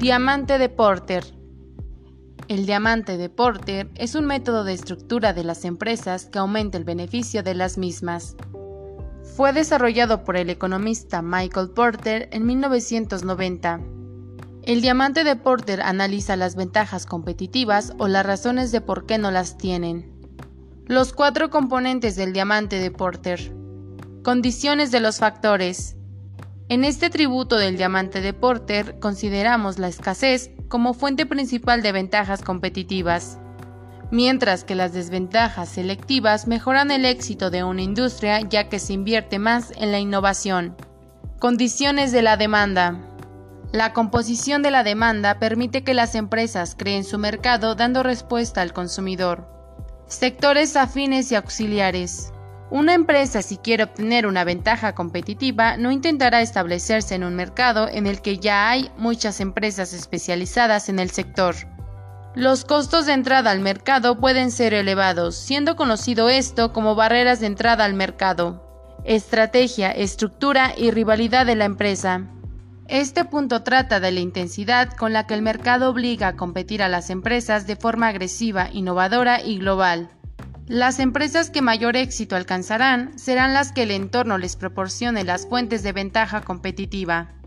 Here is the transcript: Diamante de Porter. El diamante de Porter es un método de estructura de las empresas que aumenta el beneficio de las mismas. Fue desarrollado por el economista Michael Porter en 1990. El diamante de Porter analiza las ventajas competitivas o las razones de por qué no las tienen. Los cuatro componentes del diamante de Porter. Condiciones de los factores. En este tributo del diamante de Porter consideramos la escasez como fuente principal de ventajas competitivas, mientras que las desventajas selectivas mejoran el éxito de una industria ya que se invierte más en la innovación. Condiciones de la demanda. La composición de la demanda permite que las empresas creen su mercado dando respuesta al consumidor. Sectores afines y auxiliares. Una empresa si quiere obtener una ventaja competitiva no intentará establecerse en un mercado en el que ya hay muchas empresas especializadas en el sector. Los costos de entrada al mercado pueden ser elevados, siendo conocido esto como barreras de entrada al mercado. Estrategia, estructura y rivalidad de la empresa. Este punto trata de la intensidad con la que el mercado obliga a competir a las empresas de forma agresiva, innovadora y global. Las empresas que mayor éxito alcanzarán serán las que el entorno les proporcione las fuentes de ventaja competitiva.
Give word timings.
Diamante 0.00 0.56
de 0.56 0.70
Porter. 0.70 1.26
El 2.48 2.64
diamante 2.64 3.18
de 3.18 3.28
Porter 3.28 3.90
es 3.96 4.14
un 4.14 4.24
método 4.24 4.64
de 4.64 4.72
estructura 4.72 5.34
de 5.34 5.44
las 5.44 5.66
empresas 5.66 6.24
que 6.24 6.38
aumenta 6.38 6.78
el 6.78 6.84
beneficio 6.84 7.42
de 7.42 7.52
las 7.52 7.76
mismas. 7.76 8.34
Fue 9.36 9.52
desarrollado 9.52 10.24
por 10.24 10.38
el 10.38 10.48
economista 10.48 11.20
Michael 11.20 11.72
Porter 11.72 12.30
en 12.32 12.46
1990. 12.46 13.80
El 14.62 14.80
diamante 14.80 15.22
de 15.22 15.36
Porter 15.36 15.82
analiza 15.82 16.34
las 16.34 16.56
ventajas 16.56 17.04
competitivas 17.04 17.92
o 17.98 18.08
las 18.08 18.24
razones 18.24 18.72
de 18.72 18.80
por 18.80 19.04
qué 19.04 19.18
no 19.18 19.30
las 19.30 19.58
tienen. 19.58 20.10
Los 20.86 21.12
cuatro 21.12 21.50
componentes 21.50 22.16
del 22.16 22.32
diamante 22.32 22.76
de 22.76 22.90
Porter. 22.90 23.52
Condiciones 24.24 24.92
de 24.92 25.00
los 25.00 25.18
factores. 25.18 25.98
En 26.70 26.84
este 26.84 27.10
tributo 27.10 27.56
del 27.56 27.76
diamante 27.76 28.20
de 28.20 28.32
Porter 28.32 29.00
consideramos 29.00 29.80
la 29.80 29.88
escasez 29.88 30.52
como 30.68 30.94
fuente 30.94 31.26
principal 31.26 31.82
de 31.82 31.90
ventajas 31.90 32.42
competitivas, 32.42 33.38
mientras 34.12 34.62
que 34.62 34.76
las 34.76 34.92
desventajas 34.92 35.68
selectivas 35.68 36.46
mejoran 36.46 36.92
el 36.92 37.06
éxito 37.06 37.50
de 37.50 37.64
una 37.64 37.82
industria 37.82 38.38
ya 38.42 38.68
que 38.68 38.78
se 38.78 38.92
invierte 38.92 39.40
más 39.40 39.72
en 39.78 39.90
la 39.90 39.98
innovación. 39.98 40.76
Condiciones 41.40 42.12
de 42.12 42.22
la 42.22 42.36
demanda. 42.36 43.00
La 43.72 43.92
composición 43.92 44.62
de 44.62 44.70
la 44.70 44.84
demanda 44.84 45.40
permite 45.40 45.82
que 45.82 45.92
las 45.92 46.14
empresas 46.14 46.76
creen 46.78 47.02
su 47.02 47.18
mercado 47.18 47.74
dando 47.74 48.04
respuesta 48.04 48.62
al 48.62 48.72
consumidor. 48.72 49.48
Sectores 50.06 50.76
afines 50.76 51.32
y 51.32 51.34
auxiliares. 51.34 52.32
Una 52.70 52.94
empresa 52.94 53.42
si 53.42 53.56
quiere 53.56 53.82
obtener 53.82 54.28
una 54.28 54.44
ventaja 54.44 54.94
competitiva 54.94 55.76
no 55.76 55.90
intentará 55.90 56.40
establecerse 56.40 57.16
en 57.16 57.24
un 57.24 57.34
mercado 57.34 57.88
en 57.88 58.06
el 58.06 58.22
que 58.22 58.38
ya 58.38 58.70
hay 58.70 58.92
muchas 58.96 59.40
empresas 59.40 59.92
especializadas 59.92 60.88
en 60.88 61.00
el 61.00 61.10
sector. 61.10 61.56
Los 62.36 62.64
costos 62.64 63.06
de 63.06 63.14
entrada 63.14 63.50
al 63.50 63.58
mercado 63.58 64.20
pueden 64.20 64.52
ser 64.52 64.72
elevados, 64.72 65.34
siendo 65.34 65.74
conocido 65.74 66.28
esto 66.28 66.72
como 66.72 66.94
barreras 66.94 67.40
de 67.40 67.46
entrada 67.46 67.84
al 67.84 67.94
mercado. 67.94 68.64
Estrategia, 69.04 69.90
estructura 69.90 70.72
y 70.76 70.92
rivalidad 70.92 71.46
de 71.46 71.56
la 71.56 71.64
empresa. 71.64 72.28
Este 72.86 73.24
punto 73.24 73.64
trata 73.64 73.98
de 73.98 74.12
la 74.12 74.20
intensidad 74.20 74.92
con 74.92 75.12
la 75.12 75.26
que 75.26 75.34
el 75.34 75.42
mercado 75.42 75.90
obliga 75.90 76.28
a 76.28 76.36
competir 76.36 76.84
a 76.84 76.88
las 76.88 77.10
empresas 77.10 77.66
de 77.66 77.74
forma 77.74 78.06
agresiva, 78.06 78.68
innovadora 78.72 79.42
y 79.42 79.58
global. 79.58 80.10
Las 80.70 81.00
empresas 81.00 81.50
que 81.50 81.62
mayor 81.62 81.96
éxito 81.96 82.36
alcanzarán 82.36 83.18
serán 83.18 83.54
las 83.54 83.72
que 83.72 83.82
el 83.82 83.90
entorno 83.90 84.38
les 84.38 84.54
proporcione 84.54 85.24
las 85.24 85.48
fuentes 85.48 85.82
de 85.82 85.90
ventaja 85.90 86.42
competitiva. 86.42 87.39